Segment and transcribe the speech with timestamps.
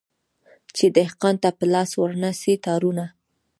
[0.75, 3.05] چي دهقان ته په لاس ورنه سي تارونه